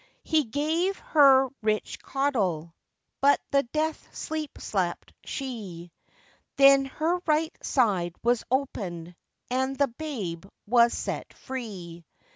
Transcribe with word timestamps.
He 0.23 0.45
gave 0.45 0.97
her 0.97 1.47
rich 1.61 2.01
caudle, 2.01 2.73
But 3.21 3.39
the 3.51 3.61
death 3.61 4.09
sleep 4.17 4.57
slept 4.59 5.13
she. 5.23 5.91
Then 6.57 6.85
her 6.85 7.19
right 7.27 7.55
side 7.63 8.15
was 8.23 8.43
opened, 8.49 9.15
And 9.51 9.77
the 9.77 9.89
babe 9.89 10.47
was 10.65 10.91
set 10.93 11.31
free. 11.33 12.03